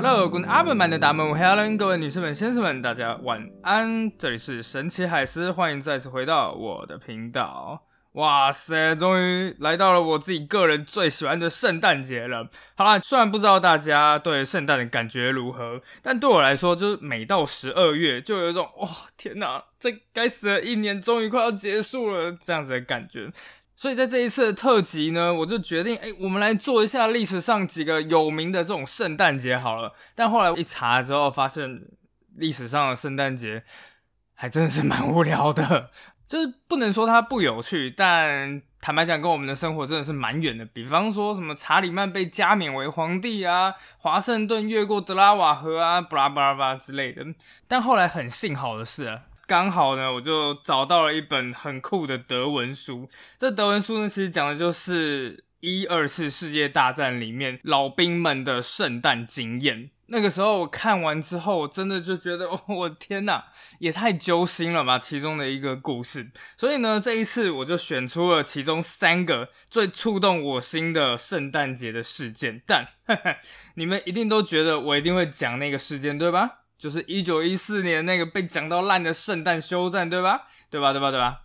[0.00, 4.16] Hello，跟阿本曼的大门，Hello，各位女士们、先生们，大家晚安。
[4.16, 7.82] 这里是神奇海狮，欢迎再次回到我的频道。
[8.12, 12.48] 哇塞，终于来到了我自己个人最喜欢的圣诞节了。
[12.76, 23.32] 好啦，虽然不知道大家对圣诞的感觉如何，但对我来说，就是每到十二月，就有一种哇，天哪，这该死的一年终于快要结束了这样子的感觉。
[23.80, 29.94] 所以在这一次的特辑呢，我就决定，哎，我们来做一下历史上几个有名的这种圣诞节好了。
[30.16, 31.82] 但后来一查之后，发现
[32.34, 33.62] 历史上的圣诞节
[34.34, 35.90] 还真的是蛮无聊的，
[36.26, 40.66] 就是不能说它不有趣，但坦白讲，跟我们的生活真的是蛮远的。
[40.66, 47.24] 比方说什么查理曼被加冕为皇帝啊，华盛顿越过德拉瓦河啊，布拉布拉布拉之类的。
[47.68, 49.20] 但后来很幸好的是。
[49.48, 53.08] 刚好呢，我就找到了一本很酷的德文书。
[53.38, 59.90] 这德文书呢，其实讲的就是一二次世界大战里面老兵们的圣诞经验。
[60.10, 63.46] 那个时候我看完之后，我真的就觉得，哦，我天哪，
[63.78, 64.98] 也太揪心了吧！
[64.98, 66.30] 其中的一个故事。
[66.58, 72.60] 所以呢，这一次我就选出了其中三个最触动我心的圣诞节的事件。
[72.66, 72.86] 但
[73.76, 76.64] 你们一定都觉得我一定会讲那个事件，对吧？
[76.78, 80.46] 就是一九一四年那个被讲到烂的圣诞休战，对吧？
[80.70, 80.92] 对吧？
[80.92, 81.10] 对吧？
[81.10, 81.40] 对吧？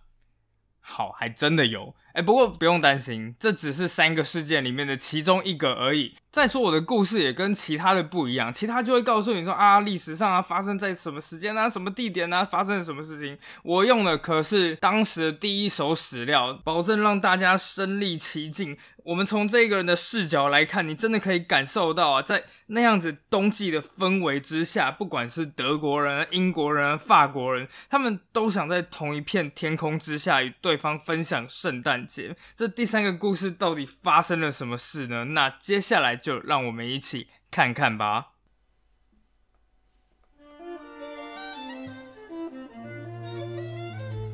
[0.80, 1.94] 好，还真的有。
[2.12, 6.14] 哎，不过不用担心，这只是三个事件里面的其中一个而已。
[6.30, 13.36] 再说我的故事也跟其他的不一样，其他就会告诉你说啊，历史上啊发生在什么时间啊、什么地点啊发生了什么事情。
[13.64, 18.76] 我用的可是当时的第一手史料，保证让大家身临其境。
[19.04, 32.34] 我们从这个人的视角来看，你真的可以感受到啊，在那样子冬季的氛围之下，不管是德国人、英国人、法国人，他们都想在同一片天空之下与对方分享圣诞节。
[32.56, 35.26] 这第三个故事到底发生了什么事呢？
[35.26, 38.33] 那接下来就让我们一起看看吧。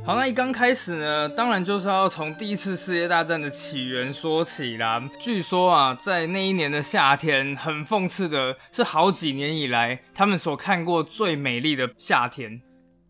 [0.02, 5.00] 好，那一刚开始呢，当然就是要从第一次世界大战的起源说起啦。
[5.20, 12.60] 据说啊，在那一年的夏天，很讽刺的是，好几年以来他们所看过最美丽的夏天。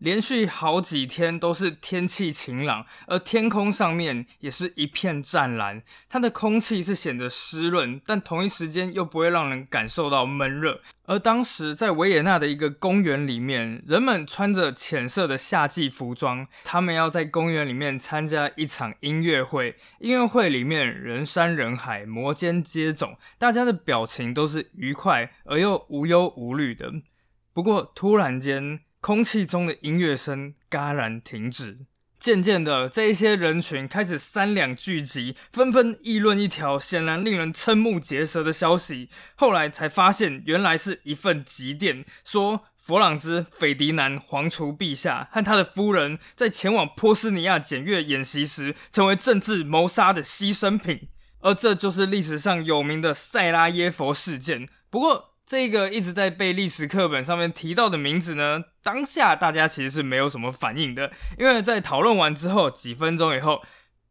[0.01, 5.83] 连续好几天都是天气晴朗，而天空上面也是一片湛蓝。
[6.09, 10.81] 它的空气是显得湿润，但同一时间又不会让人感受到闷热。
[11.05, 19.75] 而当时在维也纳的一个公园里面，人们穿着浅色的夏季服装，他们要在公园里面参加一场音乐会。
[19.99, 26.91] 音乐会里面人山人海，摩肩接踵，大家的表情都是愉快而又无忧无虑的。
[27.53, 31.79] 不过突然间，空气中的音乐声戛然停止，
[32.19, 39.09] 渐渐的，这一些人群开始三两聚集，纷纷议论一条显然令人瞠目结舌的消息。
[39.35, 51.09] 后来才发现，原来是一份急电，说弗朗兹·斐迪南皇储陛下和他的夫人在前往波斯尼亚检阅演习时，成为政治谋杀的牺牲品。
[51.39, 54.69] 而这就是历史上有名的塞拉耶佛事件。
[54.91, 63.61] 不过，这个一直在被历史课本上面提到的名字呢，当下大家其实是没有什么反应的，因为在讨论完之后，几分钟以后，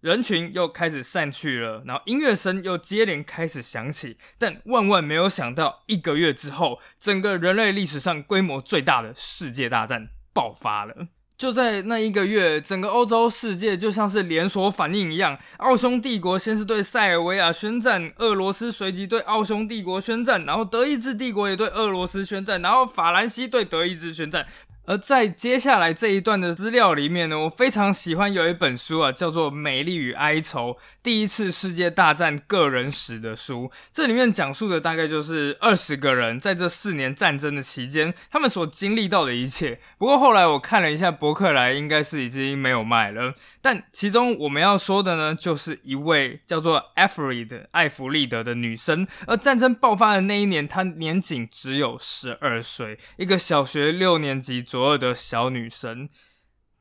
[0.02, 11.06] 人群又开始散去了，然后音乐声又接连开始响起，但万万没有想到，一个月之后，整个人类历史上规模最大的世界大战爆发了。
[11.40, 15.38] 就在那一个月，整个欧洲世界就像是连锁反应一样。
[15.56, 24.46] 奥匈帝国先是对塞尔维亚宣战，俄罗斯随即对奥匈帝国宣战，然后德意志帝国也对俄罗斯宣战，然后法兰西对德意志宣战。
[24.90, 33.70] 而在接下来这一段的资料里面呢，我非常喜欢有一本书啊，叫做《美丽与哀愁：第一次世界大战个人史》的书。
[33.92, 39.78] 这里面讲述的大概就是二十个人在这四年战争的期间，他们所经历到的一切。
[39.96, 43.34] 不过后来我看了一下博客来，应该是已经没有卖了。
[43.62, 49.06] 但其中我们要说的呢，就是一位叫做艾弗瑞的艾弗利德的女生。
[49.28, 54.79] 而战争爆发的那一年，她年仅只有十二岁，一个小学六年级左。
[54.80, 56.08] 左右的小女生，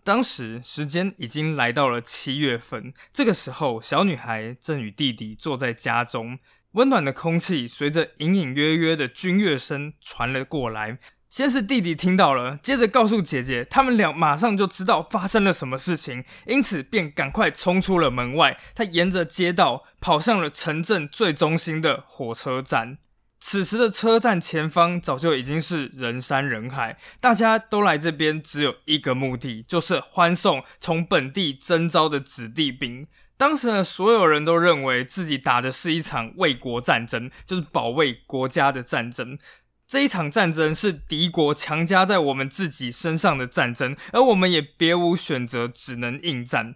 [0.06, 2.94] 当时时间已经来到了七月份。
[3.12, 6.40] 这个时候，小女孩正与弟弟坐在家中，
[6.72, 10.98] 温暖的空气随着隐隐约约的军乐声传了过来。
[11.28, 18.58] 先是弟弟听到了，接着告诉姐姐，他们俩马上就知道发生了什么事情，因此便赶快冲出了门外。
[18.74, 23.00] 他沿着街道跑向了城镇最中心的火车站。
[23.40, 33.08] 此时的车站前方早就已经是人山人海，大家都来这边只有一个目的，就是欢送从本地征召的子弟兵。
[33.38, 39.40] 当时呢，所有人都认为自己打的是一场卫国战争，就是保卫国家的战争。
[39.88, 46.76] 这一场战争是敌国强加在我们自己身上的战争，而我们也别无选择，只能应战。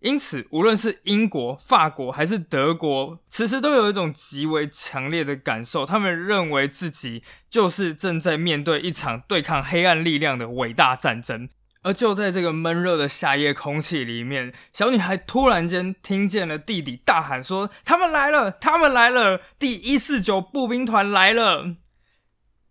[0.00, 11.48] 因此，无论是英国、法国还是德国，此时都有一种极为强烈的感受，他们认为自己就是正在面对一场对抗黑暗力量的伟大战争。
[11.82, 18.50] 而就在这个闷热的夏夜空气里面，小女孩突然间听见了弟弟大喊说：“他们来了！
[18.50, 19.40] 他们来了！
[19.58, 21.76] 第一四九步兵团来了！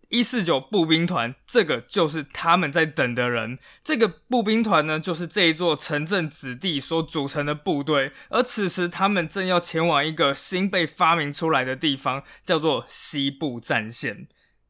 [0.09, 3.59] 一四九步兵团，这个就是他们在等的人。
[3.83, 8.11] 这个步兵团呢，就是这一座城镇子弟所组成的部队。
[8.29, 14.27] 而此时，他们正要前往一个新被发明出来的地方，叫做西部战线。”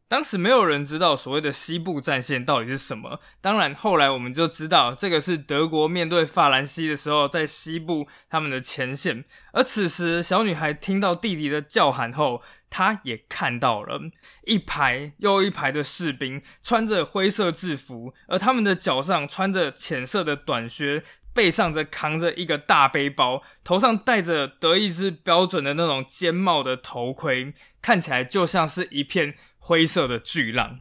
[0.10, 3.19] 当时没有人知道所谓的西部战线到底是什么。
[3.42, 9.25] 当然，后来我们就知道，这个是德国面对法兰西的时候，在西部他们的前线。
[9.51, 14.02] 而此时，小女孩听到弟弟的叫喊后，他也看到了
[14.46, 21.04] 一排又一排的士兵，穿着灰色制服，而他们的脚上穿着浅色的短靴，
[21.34, 29.36] 背上则扛着一个大背包，头上戴着德意志标准的那种尖帽的头盔，看起来就像是一片。
[29.60, 30.80] 灰色的巨浪。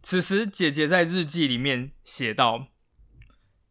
[0.00, 2.68] 此时，姐姐在日记里面写道：“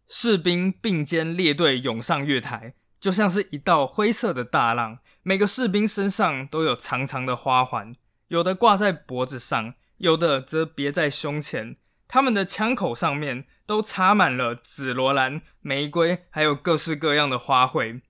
[0.09, 2.73] 士兵并肩列队涌上月台，
[3.07, 4.99] 就像是一道灰色的大浪。
[5.23, 7.95] 每个士兵身上都有长长的花环，
[8.27, 11.77] 有的挂在脖子上，有的则别在胸前。
[12.09, 18.01] 他们的枪口上面都插满了紫罗兰、玫瑰，还有各式各样的花卉。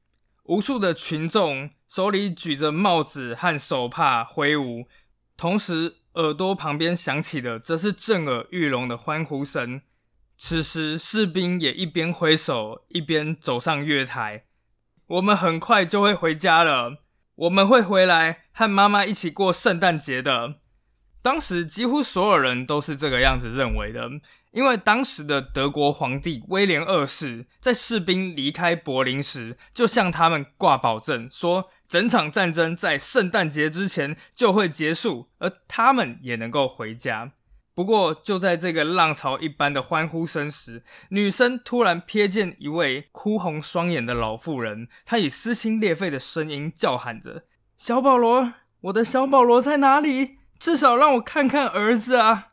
[0.45, 4.87] 无数的群众手里举着帽子和手帕挥舞，
[5.37, 9.81] 同时。”耳朵旁边响起的，则是震耳欲聋的欢呼声。
[10.35, 14.45] 此时，士兵也一边挥手，一边走上月台。
[15.07, 17.03] 我们很快就会回家了，
[17.35, 20.55] 我们会回来和妈妈一起过圣诞节的。
[21.21, 24.09] 当时，几乎所有人都是这个样子认为的。
[24.51, 37.33] 因为当时的德国皇帝威廉二世在士兵离开柏林时，就向他们挂保证说，整场战争在圣诞节之前就会结束，而他们也能够回家。
[37.77, 47.45] 不过，就在这个浪潮一般的欢呼声时，女生突然瞥见一位哭红双眼的老妇人，她以撕心裂肺的声音叫喊着
[47.77, 48.51] ：“小保罗，
[48.81, 50.39] 我的小保罗在哪里？
[50.57, 52.47] 至少让我看看儿子啊！”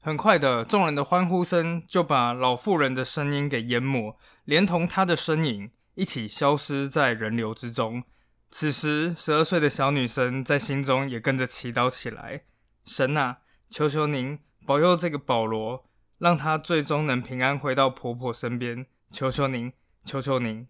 [0.00, 8.04] 很快的，众人的欢呼声就把老妇人的声音给淹没，连同她的身影一起消失在人流之中。
[8.52, 12.44] 此时，十二岁的小女生在心中也跟着祈祷起来
[12.86, 13.38] ：“神啊，
[13.68, 15.88] 求求您保佑这个保罗，
[16.18, 18.84] 让他最终能平安回到婆婆身边。
[19.10, 19.72] 求求您，
[20.04, 20.68] 求求您。”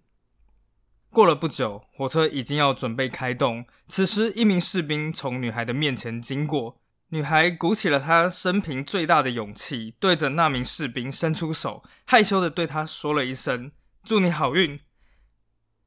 [1.10, 3.66] 过了不久，火车已经要准备开动。
[3.88, 6.80] 此时，一名士兵从女孩的面前经过。
[7.08, 13.72] 女孩鼓起了她生平最大的勇气，对着那名士兵伸出手，害羞的对他说了一声
[14.04, 14.78] ：“祝你好运。”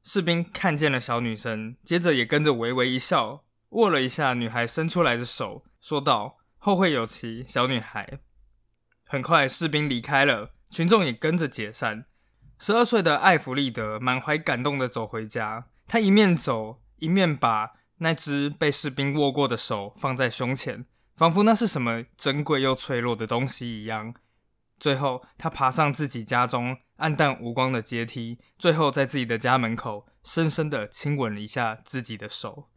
[0.04, 8.20] 士兵看见了小女生，接着也跟着微微一笑，握了一下女孩伸出来的手，说道：“后会有期，小女孩。”
[9.04, 12.04] 很快，士兵离开了，群众也跟着解散。
[12.60, 20.86] 十二岁的艾弗利德满怀感动的走回家，他一面走，一面把那只被士兵握过的手放在胸前。
[21.16, 24.14] 仿佛那是什么珍贵又脆弱的东西一样。
[24.78, 32.68] 最后，他爬上自己家中暗淡无光的阶梯，最后在自己的家门口深深的亲吻了一下自己的手。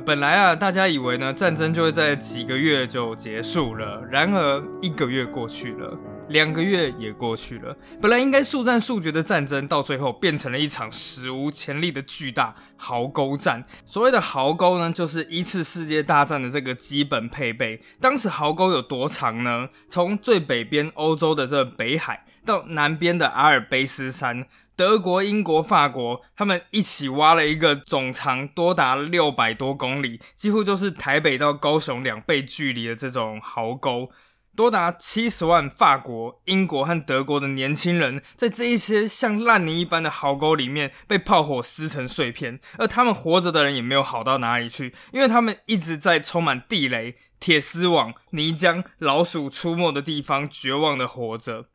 [0.00, 5.96] 本来啊，大家以为呢，战争就会在几个月就结束了，然而一个月过去了。
[6.28, 13.62] 两个月也过去了，本来应该速战速决的战争，到最后变成了一场史无前例的巨大壕沟战。
[13.84, 17.80] 所谓的壕沟呢，就是一次世界大战的这个基本配备。
[18.00, 19.68] 当时壕沟有多长呢？
[19.90, 34.10] 从最北边欧洲的这北海，到南边的阿尔卑斯山，德国、英国、法国他们一起挖了一个总长多达六百多公里，几乎就是台北到高雄两倍距离的这种壕沟。
[34.56, 51.66] 多达七十万法国、英国和德国的年轻人，在这一些像烂泥一般的壕沟里面被炮火撕成碎片，而他们活着的人也没有好到哪里去，因为他们一直在充满地雷、铁丝网、泥浆、老鼠出没的地方绝望的活着。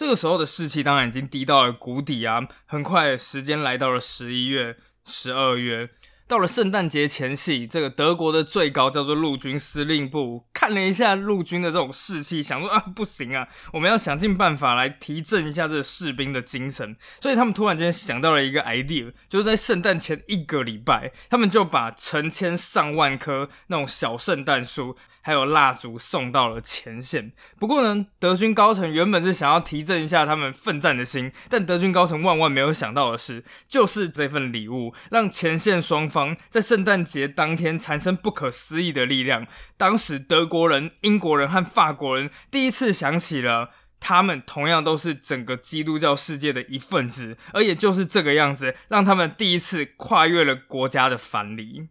[0.00, 2.48] 这个时候的士气当然已经低到了谷底啊！
[2.64, 5.90] 很快，时间来到了十一月、十二月。
[6.26, 16.96] 到了圣诞节前夕，这个德国的最高叫做陆军司令部，看了一下陆军的这种士气，想说啊，不行啊，我们要想尽办法来提振一下这士兵的精神。
[17.20, 24.96] 所以他们突然间想到了一个 idea，就是在圣诞前一个礼拜，他们就把成千上万棵那种小圣诞树。
[25.22, 27.32] 还有蜡烛送到了前线。
[27.58, 39.46] 不过呢，德军高层原本是想要提振一下他们奋战的心，但德军高层万万没有想到的是，就是这份礼物让前线双方在圣诞节当天产生不可思议的力量。
[39.76, 51.88] 当时德国人、英国人和法国人第一次想起了，他们同样都是整个基督教世界的一份子，而也就是这个样子，让他们第一次跨越了国家的藩篱。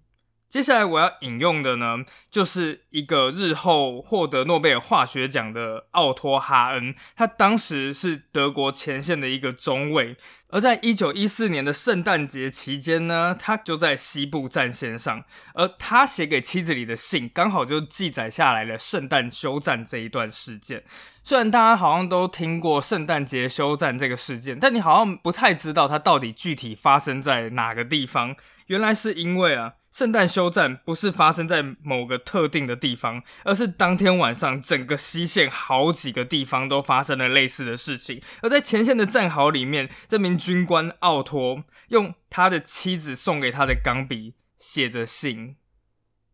[0.50, 1.98] 接下来我要引用的呢，
[2.32, 20.84] 就是一个日后获得诺贝尔化学奖的奥托哈恩，他当时是德国前线的一个中尉，而在一九一四年的圣诞节期间呢，他就在西部战线上，而他写给妻子里的信，刚好就记载下来了圣诞休战这一段事件。
[21.22, 28.36] 虽然大家好像都听过圣诞节休战这个事件，但你好像不太知道它到底具体发生在哪个地方。
[28.66, 29.74] 原来是因为啊。
[29.92, 38.22] 圣诞休战不是发生在某个特定的地方，而是当天晚上整个西线好几个地方都发生了类似的事情。
[38.42, 45.56] 而在前线的战壕里面，这名军官奥托用他的妻子送给他的钢笔写着信：“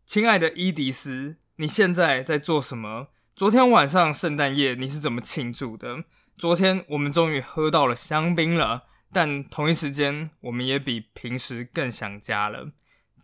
[0.04, 3.08] 亲爱的伊迪丝，你现在在做什么？
[3.34, 6.04] 昨天晚上圣诞夜你是怎么庆祝的？
[6.36, 12.72] 昨天我们终于喝到了香槟了，但同一时间我们也比平时更想家了。”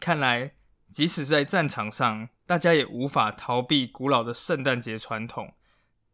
[0.02, 0.50] 看来，
[0.90, 5.54] 即使在战场上，大家也无法逃避古老的圣诞节传统。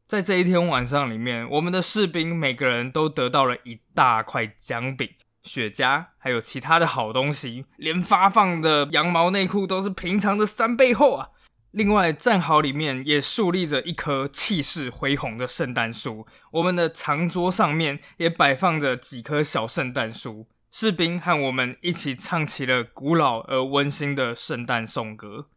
[0.06, 5.08] 在这一天晚上里面，我们的士兵每个人都得到了一大块姜饼、
[5.42, 11.30] 雪茄，还有其他的好东西，连发放的羊毛内裤都是平常的三倍厚啊！
[11.70, 20.46] 另外，战壕里面也竖立着一棵气势恢宏的圣诞树，我们的长桌上面也摆放着几棵小圣诞树。
[20.70, 25.48] 士兵和我们一起唱起了古老而温馨的圣诞颂歌。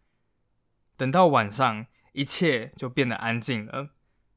[0.96, 3.90] 等到晚上，一切就变得安静了。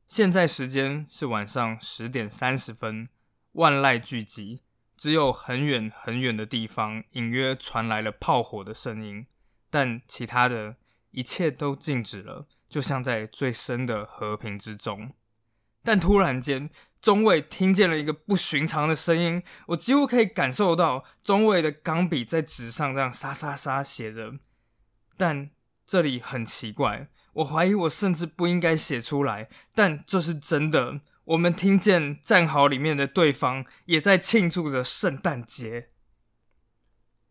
[0.07, 3.09] 现在时间是晚上十点三十分，
[3.53, 4.61] 万籁俱寂，
[4.97, 9.27] 只有很远很远的地方隐约传来了炮火的声音，
[9.71, 10.77] 但其他的
[11.13, 15.13] 一切都静止了，就像在最深的和平之中。
[15.83, 16.71] 但突然间，
[17.05, 24.33] 中尉听见了一个不寻常的声音，我几乎可以感受到中尉的钢笔在纸上这样沙沙沙写着。
[25.19, 25.51] 但
[25.85, 31.03] 这里很奇怪，我怀疑我甚至不应该写出来，但这是真的。
[31.25, 35.91] 我们听见战壕里面的对方也在庆祝着圣诞节。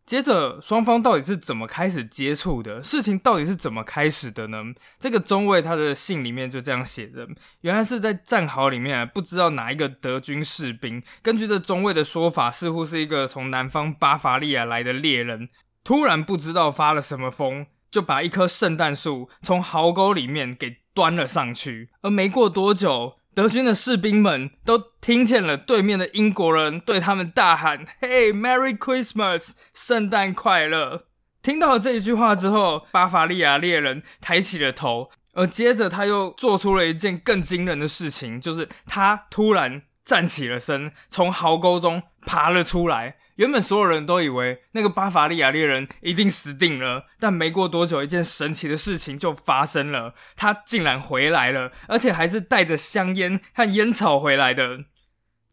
[0.06, 2.82] 接着，双方到底是怎么开始接触的？
[2.82, 4.58] 事情到底是怎么开始的呢？
[5.00, 7.26] 这个中尉他的信里面就这样写着：
[7.62, 15.48] 原来是在战壕里面，不知道哪一个德军士兵，根据这中尉的说法，似乎是一个从南方巴伐利亚来的猎人，
[15.82, 23.14] 突然不知道发了什么疯，就把一棵圣诞树从壕沟里面给端了上去，而没过多久。
[23.34, 31.06] 德军的士兵们都听见了对面的英国人对他们大喊：“Hey, Merry Christmas，圣诞快乐！”
[31.42, 43.16] 听到了这一句话之后，巴伐利亚猎人抬起了头，而接着他又做出了一件更惊人的事情，就是他突然站起了身，从壕沟中爬了出来。
[43.36, 54.84] 原本所有人都以为那个巴伐利亚猎人一定死定了，但没过多久，一件神奇的事情就发生了，他竟然回来了，而且还是带着香烟和烟草回来的。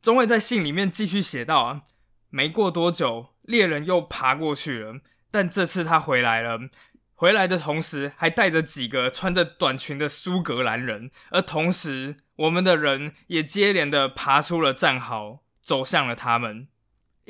[0.02, 1.82] 中尉在信里面继续写道：啊，
[2.30, 6.60] 没过多久，猎人又爬过去了，但这次他回来了，
[7.16, 16.68] 回来的同时还带着几个穿着短裙的苏格兰人，而同时我们的人也接连的爬出了战壕，走向了他们。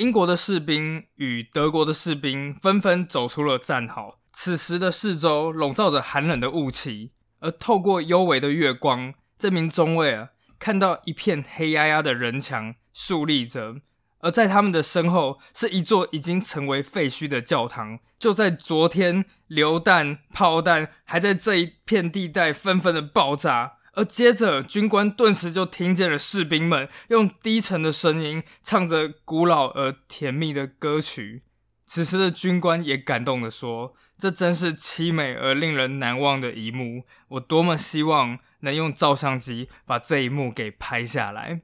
[0.02, 4.18] 英国的士兵与德国的士兵纷纷走出了战壕。
[4.34, 13.76] 此时的四周笼罩着寒冷的雾气，而透过幽微的月光，这名中尉啊，看到一片黑压压的人墙竖立着，
[14.22, 18.00] 而在他们的身后是一座已经成为废墟的教堂。
[18.18, 23.74] 就在昨天，榴弹、炮弹还在这一片地带纷纷的爆炸。
[23.94, 31.44] 而接着，军官顿时就听见了士兵们用低沉的声音唱着古老而甜蜜的歌曲。
[31.86, 37.04] 此时的军官也感动地说：“这真是凄美而令人难忘的一幕。
[37.28, 41.64] 我多么希望能用照相机把这一幕给拍下来。”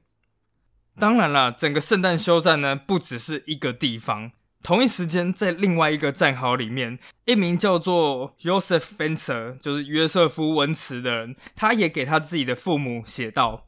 [1.00, 4.32] 当然了，整个圣诞休战呢，不只是一个地方。
[4.60, 13.66] 同一时间，在另外一个战壕里面，一名叫做 Joseph Fencer，就是约瑟夫·文茨的人，他也给他自己的父母写道：“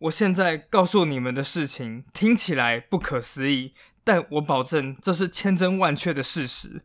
[0.00, 6.82] 我现在告诉你们的事情听起来不可思议，但我保证这是千真万确的事实。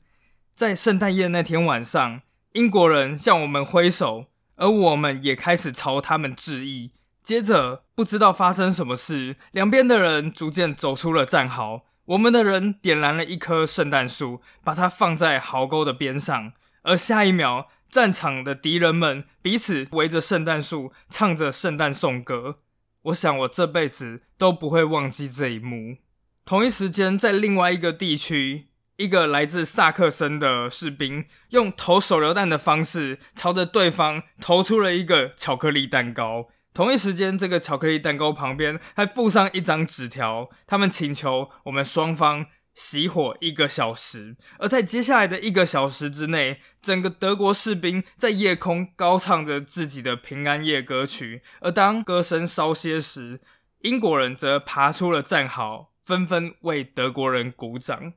[0.53, 4.25] 在圣诞夜那天晚上，英国人向我们挥手，
[4.58, 6.91] 而我们也开始朝他们致意。
[7.24, 22.62] 接着，不知道发生什么事，两边的人逐渐走出了战壕。”我们的人点燃了一棵圣诞树，把它放在壕沟的边上，而下一秒，战场的敌人们彼此围着圣诞树，唱着圣诞颂歌。
[23.04, 25.98] 我想，我这辈子都不会忘记这一幕。
[26.46, 36.48] 同一时间，在另外一个地区，一个来自萨克森的士兵用投手榴弹的方式，朝着对方投出了一个巧克力蛋糕。
[36.73, 42.45] 同一时间，这个巧克力蛋糕旁边还附上一张纸条，他们请求我们双方
[42.75, 44.38] 熄火一个小时。
[44.59, 51.41] 而在接下来的一个小时之内，整个德国士兵在夜空高唱着自己的平安夜歌曲。
[51.59, 53.41] 而当歌声稍歇时，
[53.79, 58.13] 英国人则爬出了战壕，纷纷为德国人鼓掌。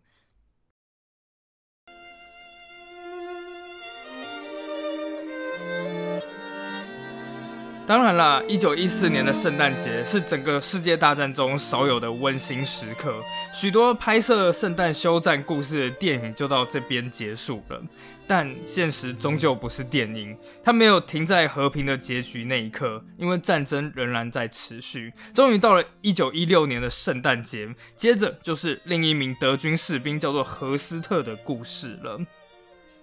[7.85, 13.23] 当然啦，一九一四年的圣诞节是整个世界大战中少有的温馨时刻，
[13.53, 17.83] 许多拍摄圣诞休战故事的电影就到这边结束了。
[18.27, 25.12] 但现实终究不是电影，它没有停在和平的结局那一刻，因为战争仍然在持续。
[25.35, 32.21] 终于到了一九一六年的圣诞节，接着就是另一名德军士兵叫做何斯特的故事了。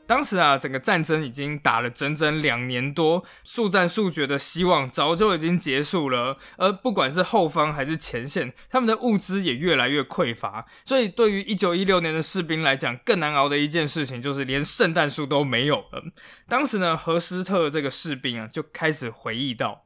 [0.10, 6.36] 当时啊，整个战争已经打了整整两年多，速战速决的希望早就已经结束了。
[6.58, 10.66] 而不管是后方还是前线，他们的物资也越来越匮乏。
[10.84, 16.04] 所以，对于一九一六年的士兵来讲，更难熬的一件事情就是连圣诞树都没有了。
[16.48, 19.86] 当时呢，何斯特这个士兵啊，就开始回忆到，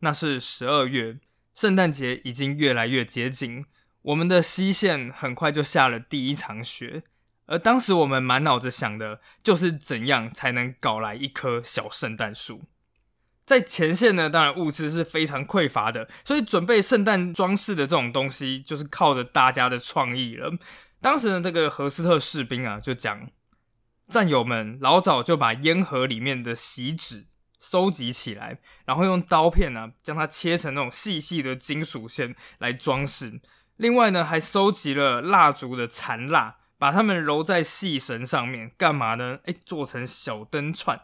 [0.00, 1.18] 那是十二月，
[1.54, 3.64] 圣诞节已经越来越接近，
[4.02, 7.04] 我们的西线很快就下了第一场雪。
[7.50, 12.62] 而当时我们满脑子想的就是怎样才能搞来一棵小圣诞树。
[13.44, 20.56] 在前线呢，当然物资是非常匮乏的，所以准备圣诞装饰的这种东西就是靠着大家的创意了。
[21.00, 23.28] 当时的这个何斯特士兵啊，就讲
[24.06, 27.26] 战友们老早就把烟盒里面的锡纸
[27.58, 33.40] 收集起来，然后用刀片呢将它切成那种细细的金属线来装饰。
[33.76, 36.58] 另外呢，还收集了蜡烛的残蜡。
[36.80, 39.40] 把它们揉在细绳上面，干嘛呢？
[39.44, 41.02] 哎，做成小灯串。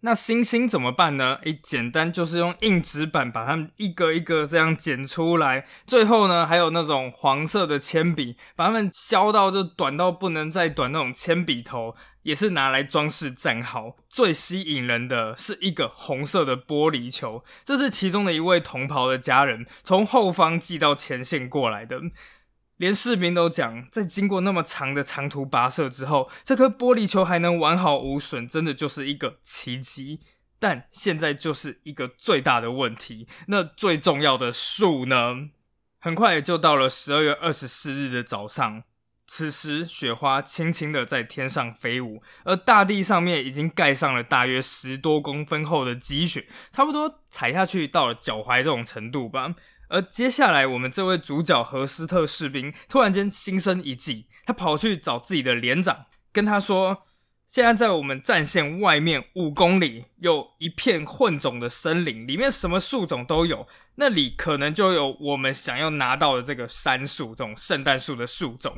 [0.00, 1.38] 那星星怎么办呢？
[1.46, 5.64] 哎，简单就是用硬纸板把它们一个一个这样剪出来。
[5.86, 13.96] 最后呢，还有那种黄色的铅笔，把它们削到就短到不能再短那种铅笔头，也是拿来装饰战壕。
[14.10, 21.98] 最吸引人的是一个红色的玻璃球，这是其中的一位同袍的家人从后方寄到前线过来的。
[22.84, 30.20] 连士兵都讲，在经过那么长的长途跋涉之后，这颗玻璃球还能完好无损，真的就是一个奇迹。
[30.58, 35.48] 但现在就是一个最大的问题，那最重要的树呢？
[35.98, 38.82] 很快就到了十二月二十四日的早上，
[39.26, 49.54] 此时雪花轻轻的在天上飞舞，而大地上面已经盖上了大约十多公分厚的积雪，差不多踩下去到了脚踝这种程度吧。
[49.94, 57.04] 而接下来，我们这位主角何斯特士兵突然间心生一计，他跑去找自己的连长，跟他说
[57.46, 68.76] ：“现在在我们战线外面五公里，有一片混种的森林，里面什么树种都有，那里可能就有我们想要拿到的这个杉树，这种圣诞树的树种。”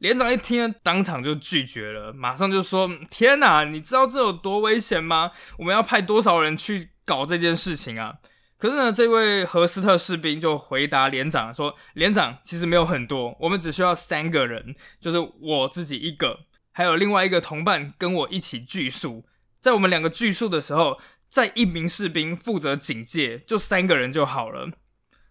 [0.00, 5.30] 连长一听，当场就拒绝了，马上就说：“天哪，你知道这有多危险吗？
[5.56, 8.16] 我们要派多少人去搞这件事情啊？”
[8.58, 16.40] 可是呢，这位何斯特士兵就回答连长说：“连长，其实没有很多，我们只需要三个人，就是我自己一个，
[16.72, 19.24] 还有另外一个同伴跟我一起聚宿。
[19.60, 24.68] 在我们两个聚宿的时候，在一名士兵负责警戒，就三个人就好了。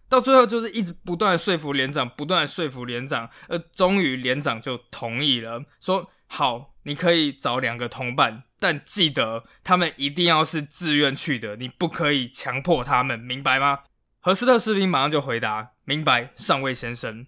[0.08, 13.80] 到最后就是一直不断说服连长，不断说服连长，呃，终于连长就同意了，说好，你可以找两个同伴。”但记得，他们一定要是自愿去的，你不可以强迫他们，明白吗？
[14.20, 17.26] 何斯特士兵马上就回答：“明白，上尉先生。”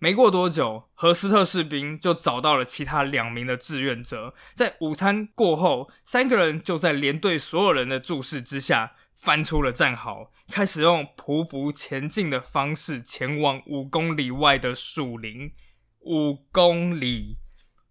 [0.00, 4.34] 没过多久，何斯特士兵就找到了其他两名的志愿者。
[4.52, 15.52] 在午餐过后，三个人就在连队所有人的注视之下，翻出了战壕，开始用匍匐前进的方式前往五公里外的树林。
[16.00, 17.38] 五公里。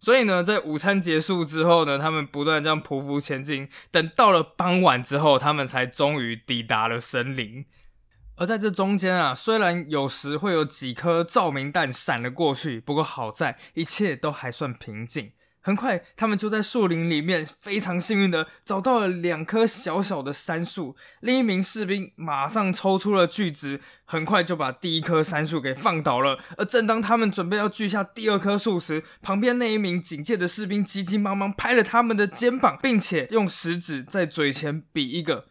[0.02, 3.70] 所以呢，在午餐结束之后呢，他们不断这样匍匐前进。
[3.92, 7.64] 等到了傍晚之后，他们才终于抵达了森林。
[8.38, 15.34] 而在这中间啊，虽然有时会有几颗照明弹闪了过去，不过好在一切都还算平静。
[15.62, 20.96] 很快，他们就在树林里面非常幸运的找到了两棵小小的杉树。
[21.20, 26.40] 另一名士兵马上抽出了锯子，很快就把第一棵杉树给放倒了。
[26.58, 35.46] 而正当他们准备要锯下第二棵树时，旁边那一名警戒的士兵急急忙忙拍了他们的肩膀，并且用食指在嘴前比一个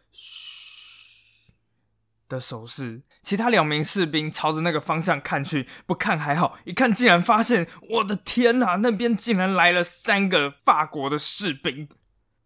[2.31, 3.01] 的手势。
[3.21, 8.77] 其他两名士兵朝着那个方向看去，不看还好，一看竟然发现，我的天哪！
[8.77, 11.87] 那边竟然来了三个法国的士兵。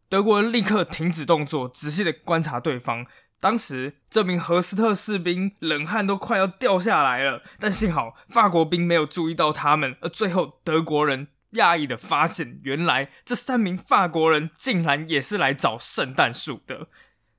[0.09, 3.05] 德国人立刻停止动作，仔细的观察对方。
[3.39, 9.95] 当时这名荷斯特士兵冷汗都快要掉下来了，但幸好法国兵没有注意到他们。
[10.01, 16.87] 而最后德国人讶异的发现，原来这三名法国人竟然也是来找圣诞树的。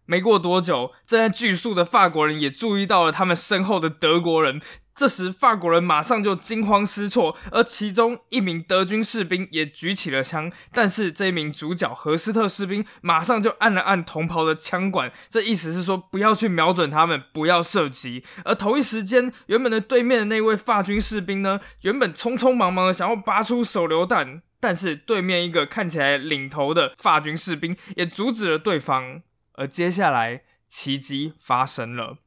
[0.07, 4.61] 没过多久，正在锯树的法国人也注意到了他们身后的德国人。
[4.99, 10.51] 这时，法国人马上就惊慌失措，而其中一名德军士兵也举起了枪。
[10.73, 18.25] 但是，这一名主角何斯特士兵马上就按了按同袍的枪管，这意思是说不要去瞄准他们，不要射击。
[18.47, 29.21] 而同一时间，原本的对面的那位法军士兵呢，原本匆匆忙忙的想要拔出手榴弹，但是对面一个看起来领头的法军士兵也阻止了对方。
[29.57, 32.19] 而接下来，奇迹发生了。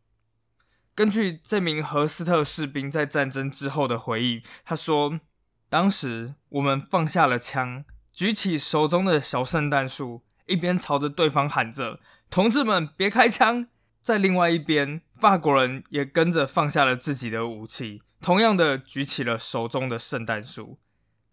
[0.94, 5.20] 根据这名荷斯特士兵在战争之后的回忆，他说
[5.70, 13.68] ：“当时我们放下了枪，举起手中的小圣诞树，一边朝着对方喊着‘同志们，别开枪’。
[14.02, 20.80] 在另外一边，法国人也跟着放下了自己的武器，同样的举起了手中的圣诞树。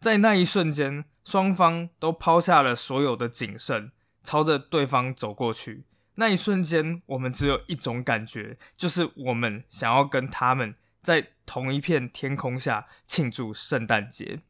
[0.01, 3.91] 在那一瞬间，双方都抛下了所有的谨慎。”
[4.27, 5.85] 朝着对方走过去，
[6.17, 14.41] 那一瞬间，我们只有一种感觉，就是我们想要跟他们在同一片天空下庆祝圣诞节。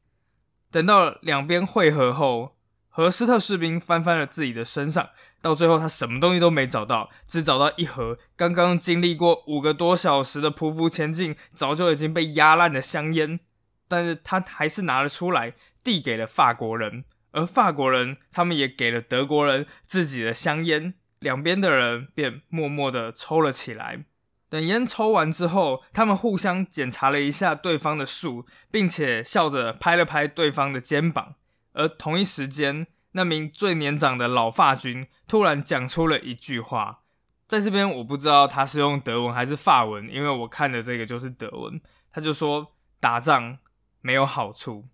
[0.71, 2.57] 等到两边汇合后，
[2.89, 5.11] 和斯特士兵翻翻了自己的身上，
[5.43, 13.39] 到最后他什么东西都没找到，只找到一盒刚刚经历过五个多小时的匍匐前进，早就已经被压烂的香烟，
[13.87, 15.53] 但是他还是拿了出来，
[15.85, 17.05] 递给了法国人。
[17.37, 24.07] 而法国人，他们也给了德国人自己的香烟，两边的人便默默的抽了起来。
[24.49, 31.35] 等烟抽完之后，他们互相检查了一下对方的树，并且笑着拍了拍对方的肩膀。
[31.75, 37.01] 而同一时间，那名最年长的老法军突然讲出了一句话，
[37.47, 41.79] 在这边我不知道他是用德文还是法文，因为我看的这个就是德文。
[42.11, 43.59] 他就说：“打仗
[44.01, 44.89] 没有好处。”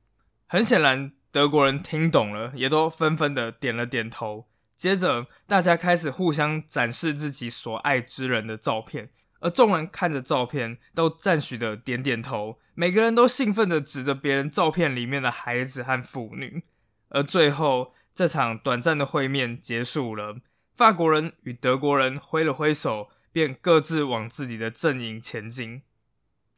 [0.48, 1.12] 很显然。
[1.32, 4.46] 德国人听懂了，也都纷纷的点了点头。
[4.76, 9.08] 接着，大家开始互相展示自己所爱之人的照片，
[9.40, 12.58] 而众人看着照片，都赞许的点点头。
[12.74, 16.62] 每个人都兴奋的指着别人照片里面的孩子和妇女。
[17.08, 20.36] 而最后，这场短暂的会面结束了。
[20.76, 25.82] 法国人与德国人挥了挥手，便各自往自己的阵营前进。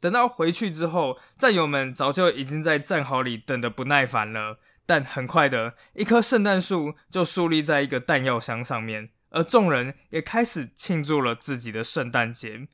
[0.05, 4.59] 等到回去之后，战友们早就已经在战壕里等得不耐烦了。
[4.85, 12.69] 但很快的一棵圣诞树就竖立在一个弹药箱上面，而众人也开始庆祝了自己的圣诞节。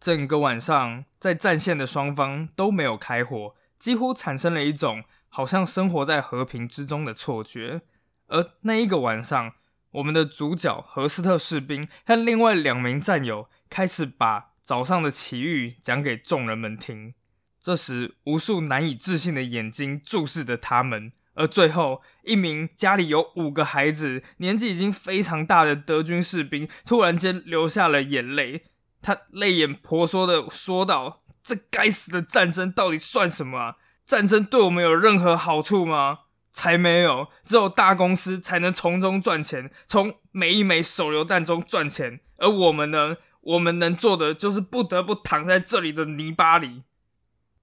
[0.00, 7.82] 整个晚上，在战线的双方都没有开火，几乎产生了一种好像生活在和平之中的错觉。
[8.26, 9.52] 而那一个晚上，
[9.92, 14.55] 我们的主角何斯特士兵和另外两名战友开始把。
[14.66, 17.14] 早上的奇遇讲给众人们听。
[17.60, 21.12] 这时，无数难以置信的眼睛注视着他们。
[21.34, 28.64] 而最后，一名家里有五个孩子、年纪已经非常大的德军士兵突然间流下了眼泪。
[29.00, 33.76] 他泪眼婆娑的说道：“这该死的战争到底算什么啊？
[34.04, 36.20] 战争对我们有任何好处吗？
[36.50, 37.28] 才没有！
[37.44, 42.18] 只有大公司才能从中赚钱，从每一枚手榴弹中赚钱。
[42.38, 46.82] 而我们呢？”我们能做的就是不得不躺在这里的泥巴里。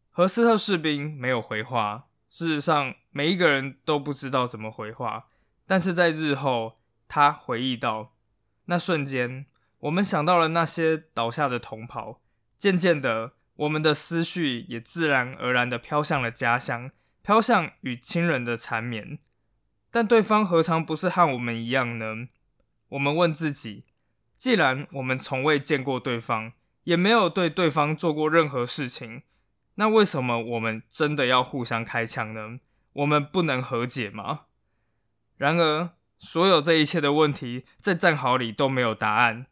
[0.09, 2.05] 和斯特士兵没有回话。
[2.29, 5.27] 事实上，每一个人都不知道怎么回话。
[5.67, 8.13] 但是在日后，他回忆到
[8.65, 9.45] 那瞬间，
[9.79, 12.21] 我们想到了那些倒下的同袍。
[12.57, 16.91] 渐渐的，我们的思绪也自然而然的飘向了家乡，
[17.21, 19.19] 飘向与亲人的缠绵。
[19.91, 22.29] 但对方何尝不是和我们一样呢？
[22.89, 23.83] 我们问自己。
[24.43, 26.51] 既然我们从未见过对方，
[26.83, 29.23] 也没有对对方做过任何事情，
[29.75, 32.59] 那为什么我们真的要互相开枪呢？
[32.91, 34.47] 我们不能和解吗？
[35.37, 39.45] 然而，所有这一切的问题在战壕里都没有答案。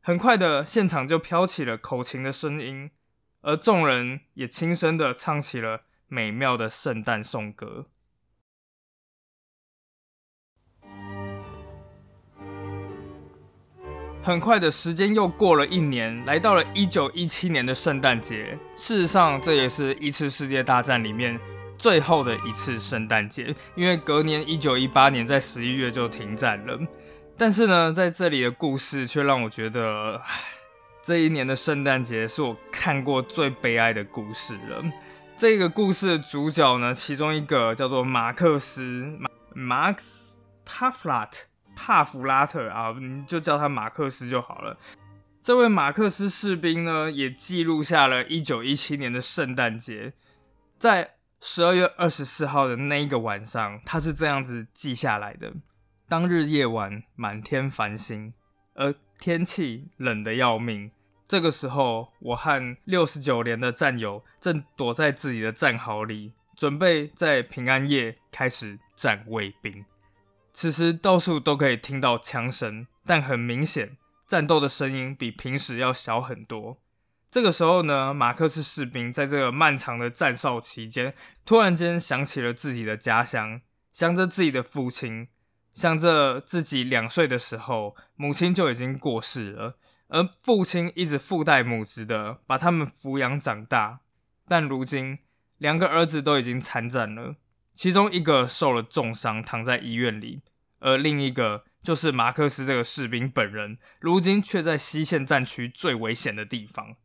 [0.00, 2.90] 很快的，现场就飘起了口琴的声音，
[3.42, 7.88] 而众人也轻声的唱起了美妙的圣诞颂歌。
[14.28, 18.58] 很快的时间又过了一年，来到了一九一七年的圣诞节。
[18.76, 21.40] 事实上，这也是一次世界大战里面
[21.78, 26.78] 最后的一次圣诞节，因为隔年一九一八年在十一月就停战了。
[27.38, 30.20] 但是呢，在这里的故事却让我觉得，
[31.00, 34.84] 这一年的圣诞节是我看过最悲哀的故事了。
[35.38, 39.10] 这个故事的主角呢，其中一个叫做马克思
[39.54, 41.47] 马克思帕夫拉特。
[41.78, 44.76] 帕弗拉特啊，你就叫他马克思就好了。
[45.40, 50.12] 这位马克思士兵呢，也记录下了一九一七年的圣诞节，
[50.76, 55.52] 在十二月二十四号的那一个晚上，他是这样子记下来的：
[56.08, 58.34] 当日夜晚，满天繁星，
[58.74, 60.90] 而天气冷得要命。
[61.28, 69.84] 这个时候，我和六十九连的战友正躲在自己的战壕里，准备在平安夜开始站卫兵。
[70.60, 76.78] 此时到处都可以听到枪声，但很明显，战斗的声音比平时要小很多。
[77.30, 81.14] 这个时候呢，马克思士兵在这个漫长的战哨期间，
[81.46, 83.60] 突然间想起了自己的家乡，
[83.92, 85.28] 想着自己的父亲，
[85.72, 94.00] 想着自己两岁的时候，母亲就已经过世了，而父亲一直父代母职的把他们抚养长大，
[94.48, 95.20] 但如今
[95.58, 97.36] 两个儿子都已经参战了。
[97.78, 100.42] 其中一个受了重伤，躺在医院里，
[100.80, 106.96] 而另一个就是马克思这个士兵本人，如今却在西线战区最危险的地方。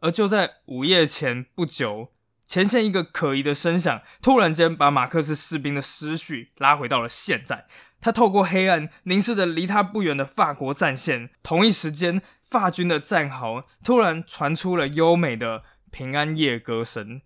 [0.00, 2.10] 而就在午夜前不久，
[2.48, 7.68] 前线一个可疑的声响，突然间把马克思士兵的思绪拉回到了现在。
[8.00, 17.22] 他透过黑暗凝视着离他不远的法国战线，同一时间，法军的战壕突然传出了优美的平安夜歌声。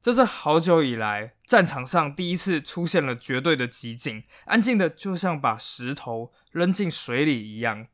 [0.00, 7.88] 这是好久以来战场上第一次出现了绝对的寂静，安静的就像把石头扔进水里一样。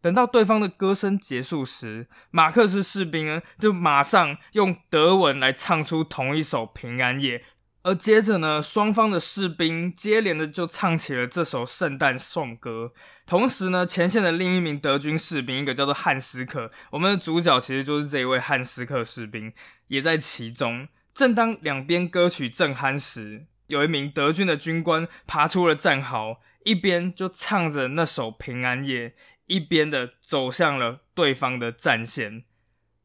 [0.00, 7.44] 等到对方的歌声结束时，马克思士兵呢就马上用德文来唱出同一首平安夜，
[7.82, 12.94] 而接着呢，双方的士兵接连的就唱起了这首圣诞颂歌。
[13.26, 19.52] 同时呢，前线的另一名德军士兵，一个叫做汉斯克，我们的主角其实就是这一位汉斯克士兵，
[19.88, 20.88] 也在其中。
[21.14, 29.10] 正当两边歌曲正酣时，有一名德军的军官爬出了战壕，一边就唱着那首《平安夜》，
[29.46, 32.42] 一边的走向了对方的战线。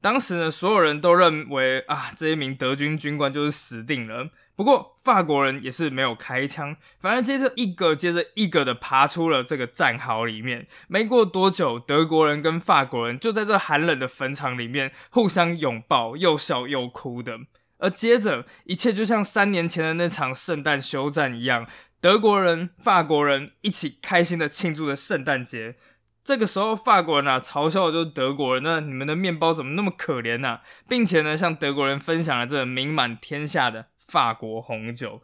[0.02, 4.30] 当时呢，所有人都认为啊，这一名德军军官就是死定了。
[4.56, 10.68] 不过法国人也是没有开枪，反而接着一个接着一个的爬出了这个战壕里面。
[10.88, 17.38] 没过多久，德国人跟法国人就在这寒冷的坟场里面互相拥抱，又笑又哭的。
[17.80, 21.66] 而接着，一切就像三年前的那场圣诞休战一样，
[22.00, 25.76] 德国人、法国人一起开心的庆祝着圣诞节。
[26.24, 30.60] 这个时候，法国人啊嘲笑的就是德国人，那你们的面包怎么那么可怜呢？
[30.88, 35.24] 并且呢，向德国人分享了这名满天下的法国红酒。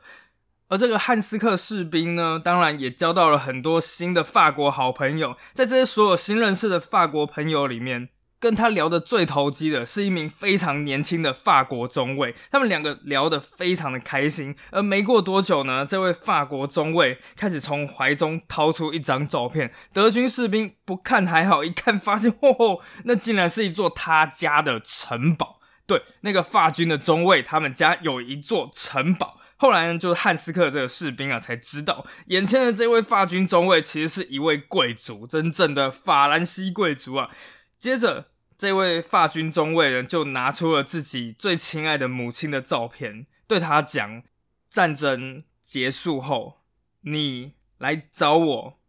[0.69, 5.37] 而这个汉斯克士兵呢，当然也交到了很多新的法国好朋友。
[5.53, 8.09] 在这些所有新认识的法国朋友里面。
[8.39, 14.55] 跟他聊的最投机的是一名非常年轻的法国中尉，他们两个聊得非常的开心。
[14.71, 19.73] 而没过多久呢，这位法国中尉开始从怀中掏出一张照片。
[19.93, 25.59] 德军士兵不看还好，一看发现，嚯，那竟然是一座他家的城堡。
[25.87, 29.39] 对，那个法军的中尉，他们家有一座城堡。
[29.57, 37.29] 后来呢，就是汉斯克这个士兵啊，才知道眼前的这位法军中尉其实是一位贵族，真正的法兰西贵族啊。
[37.77, 38.27] 接着。
[38.57, 44.23] 这位法军中尉人，就拿出了自己最亲爱的母亲的照片，对他讲
[44.71, 46.61] ：“战争结束后，
[47.01, 48.79] 你来找我，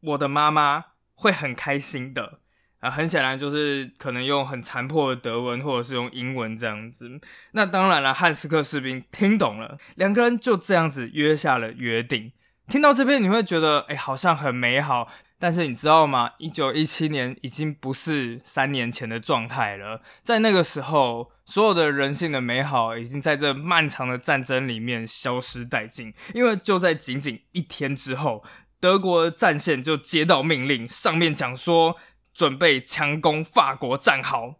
[0.00, 2.40] 我的妈妈会很开心的。”
[2.80, 7.18] 啊，很显然就是可能用很残破的德文，或者是用英文这样子。
[7.52, 12.30] 那当然了，汉斯克士兵听懂了，两个人就这样子约下了约定。
[12.68, 15.08] 听到这边，你会觉得，哎，好像很美好。
[15.44, 16.30] 但是你知道吗？
[16.38, 20.00] 一九一七年已经不是三年前的状态了。
[20.22, 26.14] 在那个时候，所有的人性的美好已经在这漫长的战争里面消失殆尽。
[26.32, 28.42] 因为就在仅仅一天之后，
[28.80, 31.98] 德国战线就接到命令，上面讲说
[32.32, 34.54] 准备强攻法国战壕。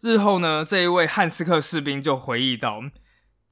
[0.00, 2.84] 日后呢，这一位汉斯克士兵就回忆到，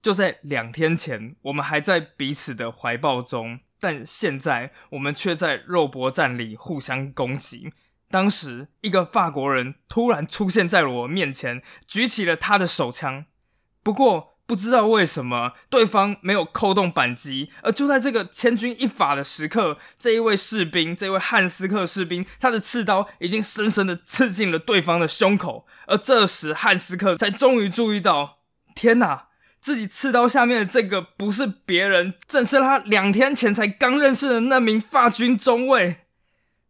[0.01, 7.73] 就在两天前，我们还在彼此的怀抱中，但现在我们却在肉搏战里互相攻击。
[8.09, 13.27] 当时，一个法国人突然出现在了我面前，举起了他的手枪。
[13.83, 17.51] 不过，不知道为什么，对方没有扣动扳机。
[17.63, 25.67] 而就在这个千钧一发的时刻，这一位士兵，这位汉斯克士兵，他的刺刀已经深深的刺进了对方的胸口。
[25.89, 28.39] 而这时，汉斯克才终于注意到：
[28.77, 29.26] 天哪，
[29.67, 35.97] 自己刺刀下面的这个不是别人，正是他两天前才刚认识的那名法军中尉。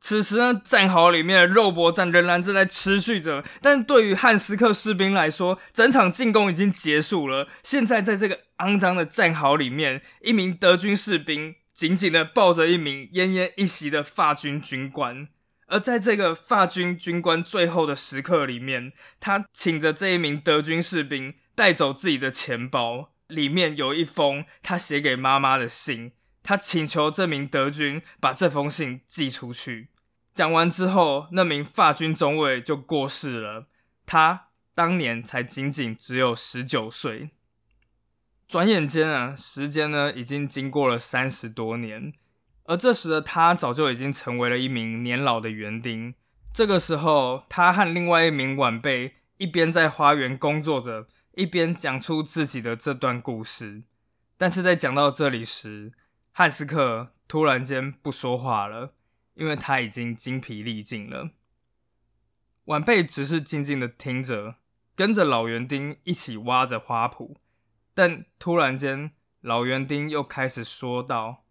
[0.01, 3.45] 此时呢，战壕里面的肉搏战仍然正在持续着。
[3.61, 7.47] 但对于汉斯克士兵来说，整场进攻已经结束了。
[7.63, 15.29] 现在在这个肮脏的战壕里面，一名德军士兵紧紧的抱着一名奄奄一息的法军军官。
[15.67, 26.13] 而在这个法军军官最后的时刻里面，他请着这一名德军士兵带走自己的钱包，里面有一封他写给妈妈的信。
[26.45, 29.89] 他请求这名德军把这封信寄出去。
[30.33, 33.67] 讲完之后，那名法军中尉就过世了。
[34.05, 37.31] 他当年才仅仅只有十九岁。
[38.47, 42.13] 转眼间啊，时间呢已经经过了三十多年，
[42.67, 46.15] 而这时的他早就已经成为了一名年老的园丁。
[46.53, 53.85] 这个时候，他和另外一名晚辈一边在花园工作着，一边讲出自己的这段故事。
[54.37, 55.93] 但是在讲到这里时，
[56.33, 58.93] 汉斯克突然间不说话了。
[59.37, 61.33] 因为他已经精疲力尽了，
[62.65, 64.55] 晚辈只是静静的听着，
[64.95, 67.37] 跟着老园丁一起挖着花圃。
[67.93, 69.11] 但突然间，
[69.43, 71.45] 老园丁又开始说道：“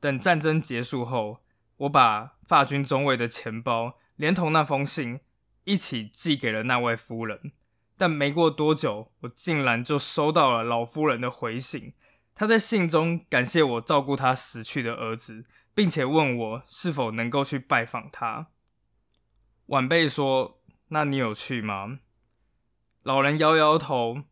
[0.00, 1.44] 等战争结束后，
[1.76, 5.20] 我把法军中尉的钱包连同那封信
[5.64, 7.52] 一起寄给了那位夫人。
[7.96, 11.94] 但没过多久，我竟然就收到了老夫人的回信。
[12.34, 15.44] 她在信中感谢我照顾她死去的儿子。”
[15.76, 18.46] 并且问我是否能够去拜访他。
[19.66, 21.98] 晚辈说：“那你有去吗？”
[23.04, 24.22] 老人摇摇头：“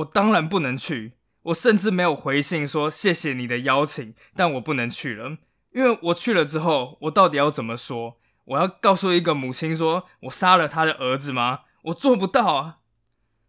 [0.00, 1.18] 我当然不能去。
[1.42, 5.36] 我甚至没有回信说谢谢你的邀请，但我不能去了，
[5.72, 8.18] 因为我去了之后，我到底要怎么说？
[8.46, 11.64] 我要告诉一个母亲说我杀了他的儿子吗？
[11.82, 12.78] 我做不到啊！”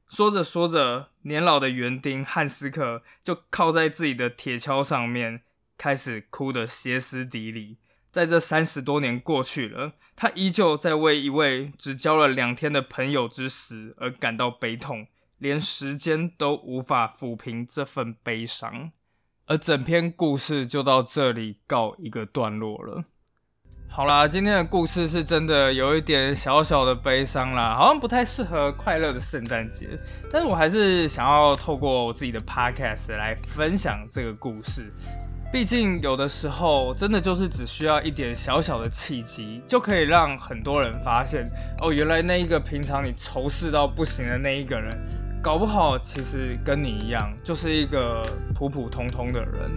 [0.09, 5.41] 说着说着，年老的园丁汉斯克就靠在自己的铁锹上面。
[5.77, 7.75] 开始哭得歇斯底里。
[8.09, 18.93] 在这三十多年过去了，他依旧在为一位只交了两天的朋友之死而感到悲痛，连时间都无法抚平这份悲伤。
[19.47, 23.03] 而整篇故事就到这里告一个段落了。
[23.95, 29.87] 好啦，今天的故事是真的有一点小小的悲伤啦，好像不太适合快乐的圣诞节。
[30.29, 34.91] 但是我还是想要透过我自己的 podcast 来分享这个故事。
[35.49, 41.45] 毕竟有的时候，真的就是只需要一点小小的契机，就可以让很多人发现，
[41.79, 44.91] 哦，原来那一个平常你仇视到不行的那一个人，
[45.41, 48.21] 搞不好其实跟你一样，就是一个
[48.53, 49.71] 普普通通的人。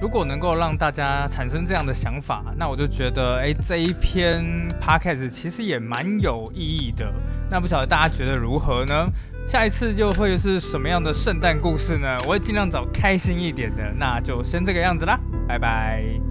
[0.00, 4.42] 如果能够让大家产生这样的想法，那我就觉得，哎，这一篇
[4.80, 7.12] podcast 其实也蛮有意义的。
[7.50, 9.06] 那不晓得大家觉得如何呢？
[9.48, 12.16] 下一次就会是什么样的圣诞故事呢？
[12.24, 16.29] 我会尽量找开心一点的，那就先这个样子啦，拜拜。